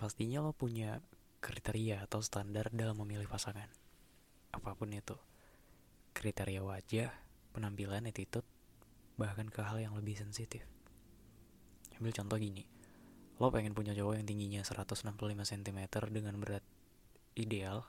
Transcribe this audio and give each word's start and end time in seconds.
Pastinya 0.00 0.40
lo 0.40 0.56
punya 0.56 0.96
kriteria 1.44 2.08
atau 2.08 2.24
standar 2.24 2.72
dalam 2.72 2.96
memilih 3.04 3.28
pasangan. 3.28 3.68
Apa 4.48 4.72
pun 4.72 4.88
itu. 4.96 5.12
Kriteria 6.16 6.64
wajah, 6.64 7.12
penampilan, 7.52 8.08
attitude, 8.08 8.48
bahkan 9.20 9.52
ke 9.52 9.60
hal 9.60 9.76
yang 9.76 9.92
lebih 9.92 10.16
sensitif. 10.16 10.64
Ambil 12.00 12.16
contoh 12.16 12.40
gini. 12.40 12.64
Lo 13.36 13.52
pengen 13.52 13.76
punya 13.76 13.92
cowok 13.92 14.16
yang 14.16 14.24
tingginya 14.24 14.64
165 14.64 15.04
cm 15.20 15.80
dengan 16.08 16.34
berat 16.40 16.64
ideal 17.36 17.84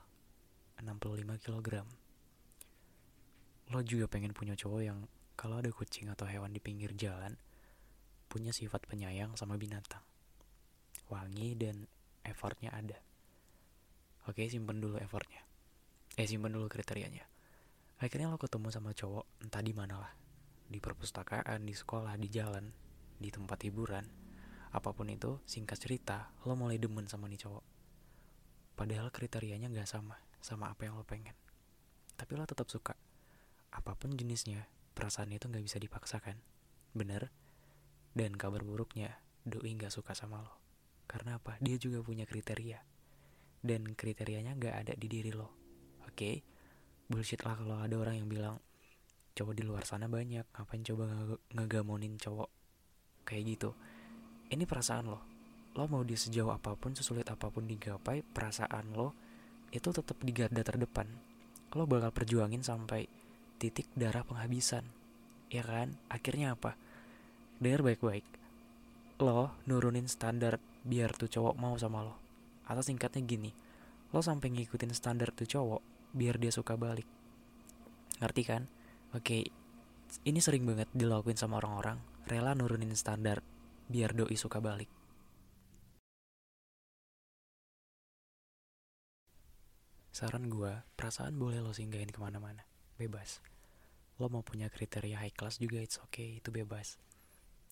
65 0.84 1.40
kg. 1.40 1.88
Lo 3.72 3.80
juga 3.80 4.04
pengen 4.04 4.36
punya 4.36 4.52
cowok 4.52 4.82
yang 4.84 5.08
kalau 5.32 5.64
ada 5.64 5.72
kucing 5.72 6.12
atau 6.12 6.28
hewan 6.28 6.52
di 6.52 6.60
pinggir 6.60 6.92
jalan 6.92 7.40
punya 8.28 8.52
sifat 8.52 8.84
penyayang 8.84 9.32
sama 9.36 9.56
binatang. 9.56 10.04
Wangi 11.08 11.56
dan 11.56 11.88
effortnya 12.22 12.70
ada. 12.74 12.98
Oke, 14.30 14.46
simpen 14.46 14.78
dulu 14.78 14.98
effortnya. 15.02 15.42
Eh, 16.14 16.26
simpen 16.28 16.54
dulu 16.54 16.70
kriterianya. 16.70 17.26
Akhirnya 17.98 18.30
lo 18.30 18.38
ketemu 18.38 18.70
sama 18.70 18.94
cowok 18.94 19.46
entah 19.46 19.62
mana 19.74 19.96
lah. 19.98 20.12
Di 20.66 20.78
perpustakaan, 20.78 21.66
di 21.66 21.74
sekolah, 21.74 22.14
di 22.18 22.28
jalan, 22.30 22.70
di 23.18 23.30
tempat 23.30 23.62
hiburan. 23.66 24.06
Apa 24.72 24.94
pun 24.94 25.10
itu, 25.10 25.42
singkat 25.44 25.78
cerita, 25.78 26.30
lo 26.46 26.54
mulai 26.54 26.78
demen 26.78 27.10
sama 27.10 27.26
nih 27.26 27.44
cowok. 27.44 27.64
Padahal 28.78 29.10
kriterianya 29.10 29.68
nggak 29.68 29.90
sama, 29.90 30.16
sama 30.40 30.70
apa 30.70 30.86
yang 30.86 30.96
lo 30.96 31.04
pengen. 31.04 31.36
Tapi 32.16 32.32
lo 32.38 32.46
tetap 32.46 32.70
suka. 32.70 32.96
Apa 33.74 33.98
pun 33.98 34.14
jenisnya, 34.14 34.70
perasaan 34.94 35.34
itu 35.34 35.50
nggak 35.50 35.64
bisa 35.66 35.82
dipaksakan. 35.82 36.38
Bener? 36.94 37.34
Dan 38.14 38.38
kabar 38.38 38.62
buruknya, 38.62 39.18
doi 39.42 39.74
nggak 39.74 39.92
suka 39.92 40.14
sama 40.14 40.40
lo. 40.40 40.61
Karena 41.12 41.36
apa? 41.36 41.60
Dia 41.60 41.76
juga 41.76 42.00
punya 42.00 42.24
kriteria. 42.24 42.80
Dan 43.60 43.92
kriterianya 43.92 44.56
nggak 44.56 44.74
ada 44.74 44.92
di 44.96 45.06
diri 45.06 45.30
lo. 45.30 45.52
Oke? 46.08 46.16
Okay? 46.16 46.34
Bullshit 47.12 47.44
lah 47.44 47.60
kalau 47.60 47.76
ada 47.76 47.92
orang 48.00 48.24
yang 48.24 48.28
bilang, 48.32 48.56
cowok 49.36 49.52
di 49.52 49.62
luar 49.68 49.84
sana 49.84 50.08
banyak, 50.08 50.48
ngapain 50.56 50.80
coba 50.80 51.36
ngegamonin 51.52 52.16
cowok 52.16 52.48
kayak 53.24 53.56
gitu 53.56 53.70
ini 54.52 54.66
perasaan 54.66 55.08
lo 55.08 55.20
lo 55.72 55.88
mau 55.88 56.04
di 56.04 56.12
sejauh 56.12 56.52
apa 56.52 56.76
pun 56.76 56.92
sesulit 56.92 57.24
apa 57.32 57.48
pun 57.48 57.64
digapai 57.64 58.20
perasaan 58.20 58.92
lo 58.92 59.16
itu 59.72 59.88
tetap 59.88 60.20
di 60.20 60.32
garda 60.36 60.60
terdepan 60.60 61.08
lo 61.72 61.88
bakal 61.88 62.12
perjuangin 62.12 62.60
sampai 62.60 63.08
titik 63.56 63.88
darah 63.96 64.26
penghabisan 64.26 64.84
ya 65.48 65.64
kan 65.64 65.96
akhirnya 66.12 66.52
apa 66.52 66.76
dengar 67.56 67.80
baik-baik 67.80 68.26
lo 69.24 69.56
nurunin 69.64 70.04
standar 70.10 70.60
biar 70.82 71.14
tuh 71.14 71.30
cowok 71.30 71.54
mau 71.58 71.74
sama 71.78 72.02
lo 72.02 72.14
atau 72.66 72.82
singkatnya 72.82 73.22
gini 73.22 73.50
lo 74.12 74.20
sampai 74.20 74.52
ngikutin 74.52 74.92
standar 74.94 75.30
tuh 75.34 75.46
cowok 75.46 75.82
biar 76.14 76.36
dia 76.36 76.52
suka 76.52 76.76
balik 76.78 77.06
ngerti 78.20 78.42
kan 78.44 78.66
oke 79.16 79.38
ini 80.28 80.40
sering 80.44 80.68
banget 80.68 80.86
dilakuin 80.92 81.40
sama 81.40 81.58
orang-orang 81.58 81.98
rela 82.28 82.54
nurunin 82.54 82.94
standar 82.94 83.40
biar 83.92 84.14
doi 84.16 84.36
suka 84.38 84.60
balik. 84.62 84.88
Saran 90.12 90.52
gue, 90.52 90.72
perasaan 90.92 91.40
boleh 91.40 91.64
lo 91.64 91.72
singgahin 91.72 92.12
ke 92.12 92.20
mana-mana, 92.20 92.68
bebas. 93.00 93.40
Lo 94.20 94.28
mau 94.28 94.44
punya 94.44 94.68
kriteria 94.68 95.24
high 95.24 95.32
class 95.32 95.56
juga 95.56 95.80
it's 95.80 95.96
okay, 96.04 96.36
itu 96.36 96.52
bebas. 96.52 97.00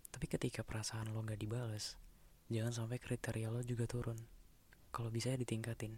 Tapi 0.09 0.25
ketika 0.25 0.65
perasaan 0.65 1.13
lo 1.13 1.21
gak 1.21 1.37
dibales, 1.37 2.00
jangan 2.51 2.75
sampai 2.75 2.99
kriteria 2.99 3.49
lo 3.49 3.65
juga 3.65 3.89
turun. 3.89 4.19
Kalau 4.91 5.09
bisa 5.09 5.33
ya 5.33 5.39
ditingkatin. 5.39 5.97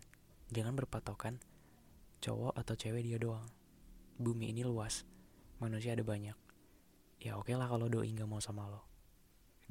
Jangan 0.53 0.77
berpatokan 0.77 1.41
cowok 2.23 2.55
atau 2.55 2.77
cewek 2.77 3.03
dia 3.03 3.19
doang. 3.19 3.49
Bumi 4.21 4.53
ini 4.53 4.63
luas, 4.63 5.09
manusia 5.59 5.97
ada 5.97 6.05
banyak. 6.05 6.37
Ya 7.19 7.35
oke 7.35 7.51
okay 7.51 7.57
lah 7.57 7.67
kalau 7.67 7.89
doi 7.89 8.13
gak 8.13 8.29
mau 8.29 8.39
sama 8.39 8.69
lo 8.69 8.93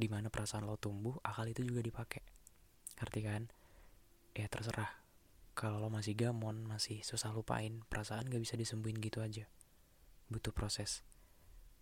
di 0.01 0.09
mana 0.09 0.33
perasaan 0.33 0.65
lo 0.65 0.81
tumbuh, 0.81 1.21
akal 1.21 1.45
itu 1.45 1.61
juga 1.61 1.85
dipakai. 1.85 2.25
Ngerti 2.97 3.19
kan? 3.21 3.53
Ya 4.33 4.49
terserah. 4.49 4.89
Kalau 5.53 5.77
lo 5.77 5.93
masih 5.93 6.17
gamon, 6.17 6.65
masih 6.65 7.05
susah 7.05 7.29
lupain, 7.29 7.85
perasaan 7.85 8.25
gak 8.25 8.41
bisa 8.41 8.57
disembuhin 8.57 8.97
gitu 8.97 9.21
aja. 9.21 9.45
Butuh 10.31 10.55
proses. 10.55 11.05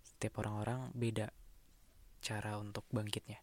Setiap 0.03 0.43
orang-orang 0.43 0.91
beda 0.91 1.31
cara 2.19 2.59
untuk 2.59 2.83
bangkitnya. 2.91 3.39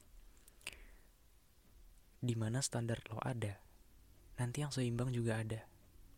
Di 2.26 2.34
mana 2.34 2.58
standar 2.58 2.98
lo 3.06 3.22
ada, 3.22 3.54
nanti 4.42 4.66
yang 4.66 4.74
seimbang 4.74 5.14
juga 5.14 5.38
ada. 5.38 5.62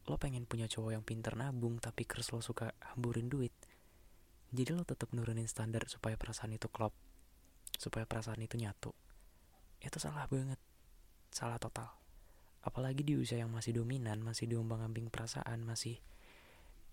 Lo 0.09 0.17
pengen 0.17 0.49
punya 0.49 0.65
cowok 0.65 0.97
yang 0.97 1.05
pinter 1.05 1.37
nabung, 1.37 1.77
tapi 1.77 2.09
kers 2.09 2.33
lo 2.33 2.41
suka 2.41 2.73
hamburin 2.97 3.29
duit. 3.29 3.53
Jadi 4.49 4.73
lo 4.73 4.89
tetap 4.89 5.13
nurunin 5.13 5.45
standar 5.45 5.85
supaya 5.85 6.17
perasaan 6.17 6.57
itu 6.57 6.73
klop. 6.73 6.97
Supaya 7.77 8.09
perasaan 8.09 8.41
itu 8.41 8.57
nyatu. 8.57 8.97
Itu 9.85 10.01
salah 10.01 10.25
banget. 10.33 10.57
Salah 11.29 11.61
total. 11.61 11.93
Apalagi 12.65 13.05
di 13.05 13.13
usia 13.13 13.37
yang 13.37 13.53
masih 13.53 13.77
dominan 13.77 14.25
masih 14.25 14.49
diombang 14.49 14.81
ambing 14.81 15.13
perasaan 15.13 15.61
masih 15.61 16.01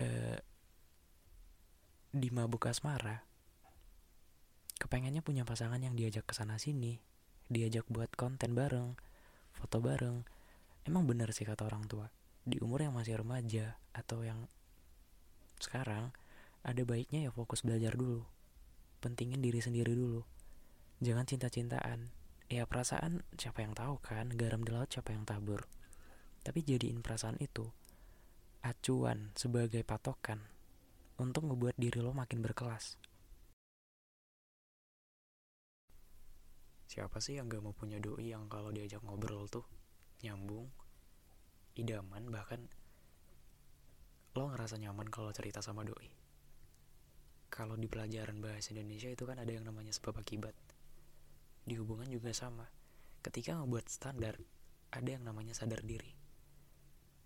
uh, 0.03 0.35
di 2.11 2.27
mabuk 2.35 2.67
asmara. 2.67 3.23
Kepengennya 4.75 5.23
punya 5.23 5.47
pasangan 5.47 5.79
yang 5.79 5.95
diajak 5.95 6.27
ke 6.27 6.35
sana 6.35 6.59
sini 6.59 7.14
diajak 7.51 7.85
buat 7.89 8.09
konten 8.17 8.53
bareng 8.57 8.97
foto 9.55 9.77
bareng 9.81 10.25
emang 10.85 11.05
bener 11.05 11.29
sih 11.33 11.45
kata 11.45 11.65
orang 11.65 11.85
tua 11.85 12.09
di 12.45 12.61
umur 12.61 12.85
yang 12.85 12.93
masih 12.93 13.21
remaja 13.21 13.77
atau 13.93 14.21
yang 14.21 14.45
sekarang 15.61 16.13
ada 16.65 16.81
baiknya 16.81 17.29
ya 17.29 17.31
fokus 17.33 17.61
belajar 17.61 17.93
dulu 17.93 18.25
pentingin 19.01 19.41
diri 19.41 19.61
sendiri 19.61 19.93
dulu 19.93 20.25
Jangan 21.03 21.27
cinta-cintaan. 21.27 22.07
Ya 22.47 22.63
perasaan 22.63 23.27
siapa 23.35 23.59
yang 23.59 23.75
tahu 23.75 23.99
kan, 23.99 24.31
garam 24.31 24.63
di 24.63 24.71
laut 24.71 24.87
siapa 24.87 25.11
yang 25.11 25.27
tabur. 25.27 25.67
Tapi 26.39 26.63
jadiin 26.63 27.03
perasaan 27.03 27.35
itu 27.43 27.67
acuan 28.63 29.35
sebagai 29.35 29.83
patokan 29.83 30.39
untuk 31.19 31.51
membuat 31.51 31.75
diri 31.75 31.99
lo 31.99 32.15
makin 32.15 32.39
berkelas. 32.39 32.95
Siapa 36.85 37.17
sih 37.17 37.41
yang 37.41 37.49
gak 37.49 37.65
mau 37.65 37.73
punya 37.73 37.97
doi 37.97 38.29
yang 38.29 38.45
kalau 38.45 38.69
diajak 38.69 39.01
ngobrol 39.01 39.49
tuh 39.49 39.65
nyambung, 40.21 40.69
idaman, 41.75 42.29
bahkan 42.29 42.61
lo 44.35 44.51
ngerasa 44.51 44.77
nyaman 44.77 45.07
kalau 45.09 45.33
cerita 45.33 45.59
sama 45.65 45.81
doi. 45.81 46.11
Kalau 47.49 47.79
di 47.79 47.87
pelajaran 47.87 48.43
bahasa 48.43 48.75
Indonesia 48.75 49.07
itu 49.07 49.23
kan 49.23 49.39
ada 49.39 49.47
yang 49.47 49.63
namanya 49.63 49.95
sebab 49.95 50.19
akibat. 50.19 50.53
Di 51.63 51.79
hubungan 51.79 52.05
juga 52.11 52.35
sama. 52.35 52.67
Ketika 53.23 53.57
ngebuat 53.57 53.87
standar 53.87 54.35
ada 54.91 55.09
yang 55.09 55.23
namanya 55.23 55.55
sadar 55.55 55.81
diri. 55.81 56.13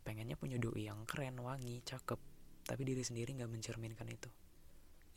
Pengennya 0.05 0.37
punya 0.39 0.61
doi 0.61 0.85
yang 0.87 1.03
keren 1.09 1.41
wangi 1.41 1.81
cakep 1.83 2.17
tapi 2.63 2.85
diri 2.85 3.01
sendiri 3.01 3.33
nggak 3.33 3.49
mencerminkan 3.49 4.05
itu. 4.05 4.29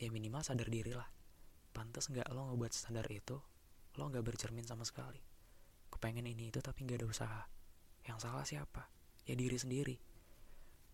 Ya 0.01 0.09
minimal 0.09 0.41
sadar 0.41 0.65
diri 0.65 0.91
lah. 0.97 1.07
Pantas 1.71 2.09
nggak 2.09 2.27
lo 2.33 2.49
ngebuat 2.49 2.73
standar 2.73 3.05
itu 3.13 3.37
lo 3.97 4.09
nggak 4.09 4.25
bercermin 4.25 4.65
sama 4.65 4.85
sekali. 4.87 5.21
Kepengen 5.93 6.25
ini 6.25 6.49
itu 6.49 6.59
tapi 6.59 6.85
nggak 6.85 7.05
ada 7.05 7.07
usaha. 7.07 7.41
Yang 8.09 8.17
salah 8.25 8.45
siapa? 8.45 8.89
Ya 9.29 9.37
diri 9.37 9.55
sendiri. 9.55 9.95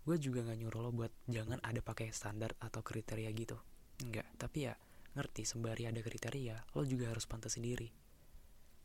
Gue 0.03 0.17
juga 0.19 0.43
nggak 0.43 0.59
nyuruh 0.59 0.81
lo 0.83 0.91
buat 0.91 1.13
jangan 1.27 1.63
ada 1.63 1.79
pakai 1.79 2.11
standar 2.11 2.51
atau 2.59 2.83
kriteria 2.83 3.31
gitu. 3.31 3.55
Enggak 4.03 4.27
tapi 4.35 4.67
ya 4.67 4.73
ngerti 5.15 5.43
sembari 5.43 5.89
ada 5.89 5.99
kriteria 5.99 6.55
lo 6.75 6.83
juga 6.83 7.11
harus 7.11 7.23
pantas 7.23 7.55
sendiri. 7.55 7.87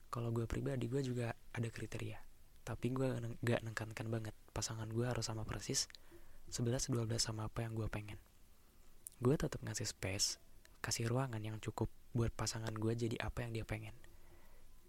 Kalau 0.09 0.31
gue 0.31 0.47
pribadi 0.47 0.87
gue 0.87 1.03
juga 1.03 1.35
ada 1.35 1.69
kriteria 1.69 2.19
tapi 2.65 2.97
gue 2.97 3.09
gak 3.45 3.61
nekankan 3.61 4.09
banget. 4.09 4.35
Pasangan 4.55 4.89
gue 4.89 5.05
harus 5.05 5.27
sama 5.27 5.45
persis 5.45 5.91
11-12 6.49 7.19
sama 7.19 7.51
apa 7.51 7.67
yang 7.67 7.77
gue 7.77 7.91
pengen. 7.91 8.17
Gue 9.21 9.37
tetap 9.37 9.61
ngasih 9.61 9.91
space 9.91 10.41
kasih 10.85 11.09
ruangan 11.09 11.41
yang 11.41 11.57
cukup 11.65 11.89
buat 12.13 12.29
pasangan 12.37 12.77
gue 12.77 12.93
jadi 12.93 13.17
apa 13.25 13.41
yang 13.49 13.57
dia 13.57 13.65
pengen 13.65 13.97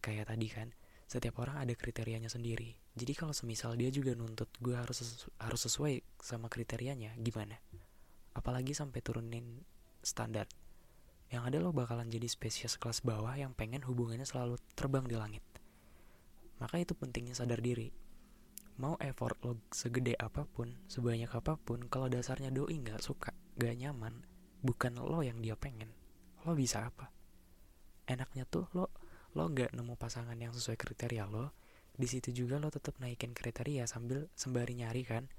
kayak 0.06 0.30
tadi 0.30 0.46
kan 0.54 0.70
setiap 1.06 1.42
orang 1.42 1.62
ada 1.62 1.74
kriterianya 1.74 2.30
sendiri. 2.30 2.78
Jadi 2.94 3.14
kalau 3.14 3.34
semisal 3.34 3.78
dia 3.78 3.90
juga 3.94 4.14
nuntut 4.18 4.50
gue 4.62 4.74
harus 4.74 5.02
sesu 5.02 5.30
harus 5.38 5.62
sesuai 5.66 6.02
sama 6.22 6.50
kriterianya 6.50 7.14
gimana? 7.18 7.58
Apalagi 8.38 8.74
sampai 8.74 9.02
turunin 9.02 9.66
standar. 10.02 10.46
Yang 11.30 11.44
ada 11.50 11.58
lo 11.62 11.74
bakalan 11.74 12.10
jadi 12.10 12.30
spesies 12.30 12.78
kelas 12.78 13.02
bawah 13.02 13.34
yang 13.34 13.58
pengen 13.58 13.82
hubungannya 13.82 14.26
selalu 14.26 14.62
terbang 14.78 15.06
di 15.10 15.18
langit. 15.18 15.46
Maka 16.62 16.82
itu 16.82 16.94
pentingnya 16.94 17.34
sadar 17.34 17.62
diri. 17.62 17.90
Mau 18.82 18.98
effort 19.02 19.38
lo 19.46 19.62
segede 19.72 20.18
apa 20.18 20.46
pun 20.46 20.74
sebanyak 20.90 21.32
apa 21.32 21.58
pun 21.58 21.86
kalau 21.90 22.12
dasarnya 22.12 22.52
doi 22.52 22.76
nggak 22.76 23.00
suka 23.00 23.32
gak 23.56 23.76
nyaman 23.80 24.26
bukan 24.66 25.00
lo 25.00 25.22
yang 25.22 25.40
dia 25.40 25.54
pengen. 25.54 25.94
Lo 26.44 26.58
bisa 26.58 26.86
apa? 26.90 27.14
Enaknya 28.06 28.46
tuh 28.46 28.68
lo 28.74 28.90
lo 29.36 29.52
nggak 29.52 29.76
nemu 29.76 29.94
pasangan 30.00 30.36
yang 30.40 30.56
sesuai 30.56 30.80
kriteria 30.80 31.28
lo 31.28 31.52
di 31.96 32.08
situ 32.08 32.32
juga 32.36 32.60
lo 32.60 32.68
tetap 32.68 33.00
naikin 33.00 33.32
kriteria 33.32 33.88
sambil 33.88 34.28
sembari 34.36 34.76
nyari 34.76 35.04
kan. 35.08 35.32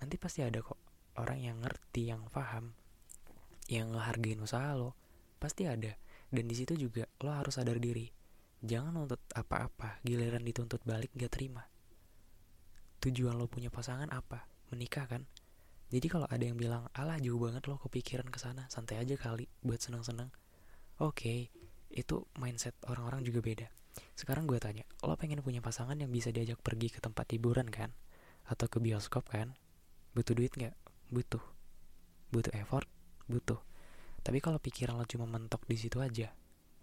Nanti 0.00 0.16
pasti 0.16 0.40
ada 0.40 0.64
kok 0.64 0.80
orang 1.20 1.40
yang 1.42 1.60
ngerti 1.60 2.08
yang 2.08 2.24
paham 2.32 2.72
yang 3.68 3.92
ngehargain 3.92 4.40
usaha 4.40 4.72
lo. 4.72 4.96
Pasti 5.36 5.68
ada. 5.68 5.92
Dan 6.32 6.48
di 6.48 6.56
situ 6.56 6.76
juga 6.76 7.04
lo 7.20 7.32
harus 7.32 7.60
sadar 7.60 7.76
diri 7.76 8.08
jangan 8.58 8.90
nuntut 8.90 9.22
apa-apa 9.38 10.02
giliran 10.02 10.42
dituntut 10.42 10.82
balik 10.82 11.14
gak 11.14 11.30
terima. 11.30 11.62
Tujuan 12.98 13.38
lo 13.38 13.46
punya 13.46 13.70
pasangan 13.70 14.10
apa? 14.10 14.50
Menikah 14.74 15.06
kan? 15.06 15.22
Jadi 15.88 16.06
kalau 16.10 16.26
ada 16.28 16.42
yang 16.42 16.58
bilang 16.58 16.90
alah 16.92 17.16
jauh 17.22 17.38
banget 17.38 17.64
lo 17.70 17.78
kepikiran 17.78 18.28
ke 18.28 18.36
sana 18.42 18.66
santai 18.68 18.98
aja 18.98 19.14
kali 19.14 19.46
buat 19.62 19.78
seneng-seneng. 19.78 20.28
Oke 20.98 21.14
okay, 21.14 21.40
itu 21.92 22.28
mindset 22.36 22.76
orang-orang 22.86 23.24
juga 23.24 23.40
beda 23.40 23.66
sekarang 24.14 24.46
gue 24.46 24.60
tanya 24.62 24.84
lo 25.02 25.14
pengen 25.18 25.42
punya 25.42 25.58
pasangan 25.58 25.98
yang 25.98 26.12
bisa 26.12 26.30
diajak 26.30 26.60
pergi 26.62 26.92
ke 26.92 27.02
tempat 27.02 27.26
hiburan 27.34 27.68
kan 27.68 27.90
atau 28.46 28.66
ke 28.70 28.78
bioskop 28.78 29.26
kan 29.28 29.56
butuh 30.14 30.32
duit 30.36 30.54
nggak 30.54 30.74
butuh 31.10 31.42
butuh 32.30 32.52
effort 32.58 32.88
butuh 33.26 33.58
tapi 34.22 34.38
kalau 34.44 34.60
pikiran 34.60 34.98
lo 34.98 35.06
cuma 35.08 35.24
mentok 35.24 35.64
di 35.66 35.76
situ 35.80 35.98
aja 36.00 36.30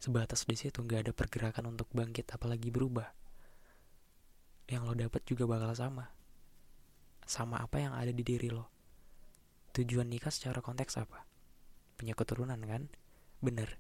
sebatas 0.02 0.44
di 0.44 0.58
situ 0.58 0.82
nggak 0.84 1.10
ada 1.10 1.12
pergerakan 1.16 1.72
untuk 1.76 1.88
bangkit 1.94 2.30
apalagi 2.34 2.70
berubah 2.74 3.08
yang 4.66 4.90
lo 4.90 4.98
dapat 4.98 5.22
juga 5.30 5.46
bakal 5.46 5.78
sama. 5.78 6.10
Sama 7.26 7.62
apa 7.62 7.82
yang 7.82 7.94
ada 7.94 8.10
di 8.10 8.26
diri 8.26 8.50
lo. 8.50 8.70
Tujuan 9.78 10.10
nikah 10.10 10.34
secara 10.34 10.62
konteks 10.62 10.98
apa? 10.98 11.26
Punya 11.98 12.18
keturunan 12.18 12.58
kan? 12.66 12.90
Bener. 13.42 13.78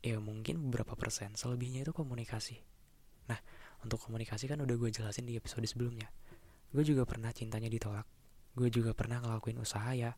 Ya 0.00 0.16
mungkin 0.16 0.68
beberapa 0.68 0.96
persen, 0.96 1.36
selebihnya 1.36 1.84
itu 1.84 1.92
komunikasi. 1.92 2.60
Nah, 3.28 3.36
untuk 3.84 4.00
komunikasi 4.00 4.48
kan 4.48 4.60
udah 4.64 4.76
gue 4.76 4.90
jelasin 4.90 5.28
di 5.28 5.36
episode 5.36 5.64
sebelumnya. 5.68 6.08
Gue 6.72 6.84
juga 6.86 7.04
pernah 7.04 7.30
cintanya 7.36 7.68
ditolak. 7.68 8.08
Gue 8.56 8.72
juga 8.72 8.96
pernah 8.96 9.20
ngelakuin 9.20 9.60
usaha 9.60 9.92
ya, 9.92 10.16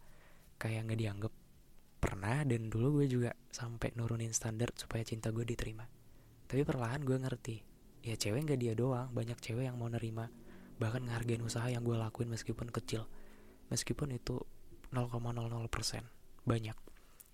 kayak 0.57 0.87
nggak 0.87 1.01
dianggap. 1.03 1.33
Pernah 2.03 2.47
dan 2.47 2.71
dulu 2.71 3.03
gue 3.03 3.07
juga 3.11 3.31
sampai 3.51 3.95
nurunin 3.99 4.31
standar 4.31 4.71
supaya 4.75 5.03
cinta 5.03 5.35
gue 5.35 5.43
diterima. 5.43 5.87
Tapi 6.47 6.63
perlahan 6.67 7.03
gue 7.03 7.19
ngerti, 7.19 7.57
ya 8.03 8.19
cewek 8.19 8.51
nggak 8.51 8.61
dia 8.61 8.75
doang 8.75 9.09
banyak 9.15 9.39
cewek 9.39 9.71
yang 9.71 9.79
mau 9.79 9.87
nerima 9.87 10.27
bahkan 10.77 11.07
ngehargain 11.07 11.43
usaha 11.47 11.71
yang 11.71 11.87
gue 11.87 11.95
lakuin 11.95 12.27
meskipun 12.27 12.69
kecil 12.75 13.07
meskipun 13.71 14.11
itu 14.19 14.43
0,00% 14.91 15.23
banyak 16.43 16.77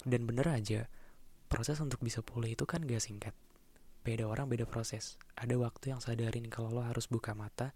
dan 0.05 0.21
bener 0.29 0.47
aja 0.53 0.85
proses 1.49 1.81
untuk 1.81 2.05
bisa 2.05 2.21
pulih 2.21 2.53
itu 2.53 2.69
kan 2.69 2.85
gak 2.85 3.01
singkat. 3.01 3.33
Beda 4.05 4.29
orang 4.29 4.53
beda 4.53 4.69
proses. 4.69 5.17
Ada 5.35 5.57
waktu 5.57 5.97
yang 5.97 6.01
sadarin 6.05 6.47
kalau 6.53 6.71
lo 6.71 6.85
harus 6.85 7.09
buka 7.09 7.33
mata 7.33 7.73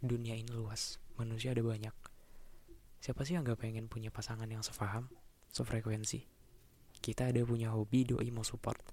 dunia 0.00 0.32
ini 0.36 0.48
luas 0.52 1.00
manusia 1.16 1.52
ada 1.52 1.64
banyak. 1.64 1.92
Siapa 3.00 3.24
sih 3.24 3.40
yang 3.40 3.48
gak 3.48 3.64
pengen 3.64 3.88
punya 3.88 4.12
pasangan 4.12 4.46
yang 4.46 4.60
sefaham 4.60 5.08
sefrekuensi? 5.48 6.28
Kita 7.00 7.32
ada 7.32 7.40
punya 7.48 7.72
hobi 7.72 8.04
doi 8.04 8.28
mau 8.28 8.44
support. 8.44 8.84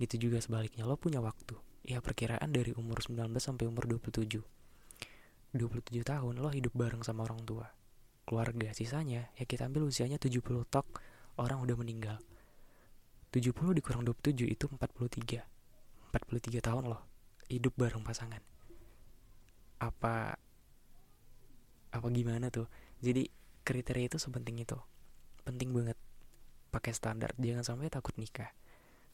Gitu 0.00 0.28
juga 0.28 0.40
sebaliknya 0.40 0.88
lo 0.88 0.96
punya 0.96 1.20
waktu. 1.20 1.54
Ya 1.84 2.00
perkiraan 2.00 2.48
dari 2.48 2.72
umur 2.72 3.04
19 3.04 3.28
sampai 3.36 3.68
umur 3.68 3.84
27 3.84 4.40
27 5.54 6.00
tahun 6.00 6.34
lo 6.40 6.48
hidup 6.48 6.72
bareng 6.72 7.04
sama 7.04 7.28
orang 7.28 7.44
tua. 7.44 7.68
Keluarga 8.24 8.72
sisanya 8.72 9.28
ya 9.36 9.44
kita 9.44 9.68
ambil 9.68 9.84
usianya 9.84 10.16
70 10.16 10.40
tok 10.72 10.88
orang 11.36 11.60
udah 11.60 11.76
meninggal 11.76 12.16
70 13.34 13.50
dikurang 13.74 14.06
27 14.06 14.46
itu 14.46 14.70
43 14.70 15.42
43 16.14 16.62
tahun 16.62 16.86
loh 16.86 17.02
hidup 17.50 17.74
bareng 17.74 18.06
pasangan. 18.06 18.38
Apa 19.82 20.38
apa 21.90 22.06
gimana 22.14 22.46
tuh? 22.54 22.70
Jadi 23.02 23.26
kriteria 23.66 24.14
itu 24.14 24.18
sepenting 24.22 24.62
itu. 24.62 24.78
Penting 25.42 25.74
banget. 25.74 25.98
Pakai 26.70 26.94
standar 26.94 27.34
jangan 27.34 27.66
sampai 27.66 27.90
takut 27.90 28.14
nikah. 28.22 28.54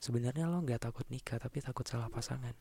Sebenarnya 0.01 0.49
lo 0.49 0.65
nggak 0.65 0.85
takut 0.85 1.05
nikah, 1.13 1.37
tapi 1.37 1.61
takut 1.61 1.85
salah 1.85 2.09
pasangan. 2.09 2.53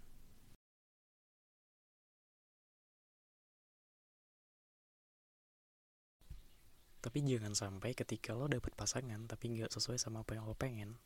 Tapi 7.00 7.20
jangan 7.24 7.56
sampai 7.56 7.96
ketika 7.96 8.36
lo 8.36 8.52
dapet 8.52 8.76
pasangan 8.76 9.24
tapi 9.28 9.56
nggak 9.56 9.72
sesuai 9.72 9.96
sama 9.96 10.28
apa 10.28 10.36
yang 10.36 10.44
lo 10.44 10.56
pengen, 10.56 11.00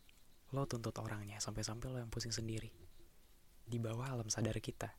lo 0.53 0.69
tuntut 0.69 0.93
orangnya 1.01 1.41
sampai-sampai 1.41 1.87
lo 1.89 1.97
yang 1.97 2.13
pusing 2.13 2.31
sendiri. 2.31 2.69
Di 3.65 3.81
bawah 3.81 4.13
alam 4.13 4.29
sadar 4.29 4.55
kita, 4.61 4.93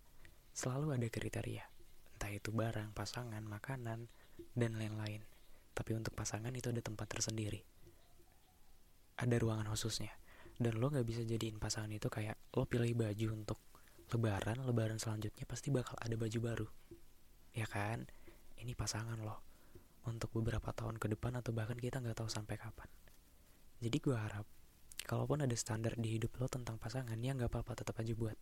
selalu 0.50 0.98
ada 0.98 1.06
kriteria. 1.06 1.64
Entah 2.18 2.30
itu 2.34 2.50
barang, 2.50 2.90
pasangan, 2.90 3.42
makanan, 3.46 4.10
dan 4.52 4.72
lain-lain. 4.74 5.22
Tapi 5.74 5.90
untuk 5.94 6.12
pasangan 6.18 6.50
itu 6.50 6.74
ada 6.74 6.82
tempat 6.82 7.06
tersendiri. 7.06 7.62
Ada 9.14 9.38
ruangan 9.38 9.70
khususnya 9.70 10.10
dan 10.58 10.78
lo 10.78 10.86
nggak 10.86 11.06
bisa 11.06 11.22
jadiin 11.26 11.58
pasangan 11.58 11.90
itu 11.90 12.06
kayak 12.06 12.38
lo 12.54 12.66
pilih 12.66 12.94
baju 12.94 13.26
untuk 13.34 13.58
lebaran 14.14 14.62
lebaran 14.62 15.02
selanjutnya 15.02 15.42
pasti 15.48 15.74
bakal 15.74 15.98
ada 15.98 16.14
baju 16.14 16.38
baru 16.38 16.68
ya 17.58 17.66
kan 17.66 18.06
ini 18.62 18.78
pasangan 18.78 19.18
lo 19.18 19.42
untuk 20.06 20.30
beberapa 20.30 20.70
tahun 20.70 21.02
ke 21.02 21.10
depan 21.18 21.42
atau 21.42 21.50
bahkan 21.50 21.74
kita 21.74 21.98
nggak 21.98 22.22
tahu 22.22 22.30
sampai 22.30 22.54
kapan 22.54 22.86
jadi 23.82 23.96
gue 23.98 24.14
harap 24.14 24.46
kalaupun 25.04 25.44
ada 25.44 25.52
standar 25.54 25.92
di 26.00 26.16
hidup 26.16 26.32
lo 26.40 26.48
tentang 26.48 26.80
pasangan 26.80 27.20
ya 27.20 27.36
nggak 27.36 27.52
apa-apa 27.52 27.84
tetap 27.84 28.00
aja 28.00 28.16
buat 28.16 28.36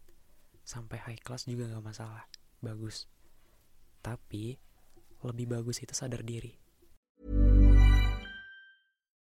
sampai 0.63 0.99
high 1.03 1.21
class 1.21 1.51
juga 1.51 1.67
nggak 1.67 1.83
masalah 1.83 2.31
bagus 2.63 3.11
tapi 3.99 4.63
lebih 5.27 5.51
bagus 5.51 5.83
itu 5.83 5.95
sadar 5.95 6.23
diri 6.23 6.59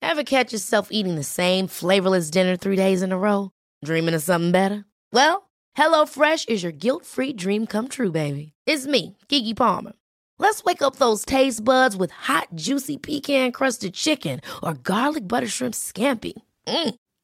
Ever 0.07 0.23
catch 0.23 0.55
yourself 0.55 0.89
eating 0.95 1.19
the 1.19 1.27
same 1.27 1.67
flavorless 1.67 2.31
dinner 2.31 2.57
three 2.57 2.79
days 2.79 3.03
in 3.03 3.11
a 3.11 3.19
row? 3.19 3.51
Dreaming 3.85 4.15
of 4.15 4.23
something 4.23 4.55
better? 4.55 4.87
Well, 5.13 5.51
HelloFresh 5.77 6.49
is 6.49 6.63
your 6.63 6.73
guilt-free 6.73 7.35
dream 7.35 7.67
come 7.67 7.89
true, 7.89 8.13
baby. 8.13 8.55
It's 8.67 8.87
me, 8.87 9.17
Kiki 9.29 9.53
Palmer. 9.53 9.93
Let's 10.39 10.63
wake 10.65 10.81
up 10.81 10.97
those 10.97 11.25
taste 11.25 11.65
buds 11.65 11.97
with 11.97 12.31
hot, 12.31 12.49
juicy 12.55 12.97
pecan-crusted 12.97 13.95
chicken 13.95 14.41
or 14.63 14.75
garlic 14.75 15.27
butter 15.27 15.49
shrimp 15.49 15.75
scampi. 15.75 16.33
Mm. 16.67 16.95